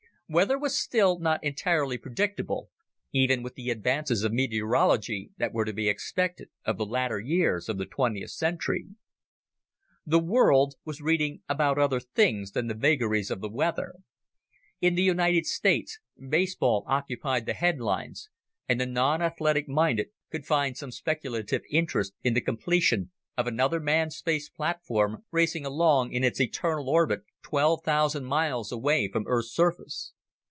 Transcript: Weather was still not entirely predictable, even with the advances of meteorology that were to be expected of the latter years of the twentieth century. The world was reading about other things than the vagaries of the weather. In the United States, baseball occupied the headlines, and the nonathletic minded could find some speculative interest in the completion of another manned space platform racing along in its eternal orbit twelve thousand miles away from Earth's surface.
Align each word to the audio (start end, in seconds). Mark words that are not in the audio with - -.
Weather 0.33 0.57
was 0.57 0.79
still 0.79 1.19
not 1.19 1.43
entirely 1.43 1.97
predictable, 1.97 2.69
even 3.11 3.43
with 3.43 3.55
the 3.55 3.69
advances 3.69 4.23
of 4.23 4.31
meteorology 4.31 5.29
that 5.35 5.51
were 5.51 5.65
to 5.65 5.73
be 5.73 5.89
expected 5.89 6.47
of 6.63 6.77
the 6.77 6.85
latter 6.85 7.19
years 7.19 7.67
of 7.67 7.77
the 7.77 7.85
twentieth 7.85 8.29
century. 8.31 8.85
The 10.05 10.19
world 10.21 10.75
was 10.85 11.01
reading 11.01 11.41
about 11.49 11.77
other 11.77 11.99
things 11.99 12.53
than 12.53 12.67
the 12.67 12.73
vagaries 12.73 13.29
of 13.29 13.41
the 13.41 13.49
weather. 13.49 13.95
In 14.79 14.95
the 14.95 15.01
United 15.03 15.47
States, 15.47 15.99
baseball 16.17 16.85
occupied 16.87 17.45
the 17.45 17.53
headlines, 17.53 18.29
and 18.69 18.79
the 18.79 18.85
nonathletic 18.85 19.67
minded 19.67 20.11
could 20.31 20.45
find 20.45 20.77
some 20.77 20.91
speculative 20.91 21.63
interest 21.69 22.13
in 22.23 22.35
the 22.35 22.39
completion 22.39 23.11
of 23.35 23.47
another 23.47 23.81
manned 23.81 24.13
space 24.13 24.47
platform 24.47 25.25
racing 25.29 25.65
along 25.65 26.13
in 26.13 26.23
its 26.23 26.39
eternal 26.39 26.89
orbit 26.89 27.23
twelve 27.43 27.83
thousand 27.83 28.23
miles 28.23 28.71
away 28.71 29.09
from 29.11 29.25
Earth's 29.27 29.53
surface. 29.53 30.13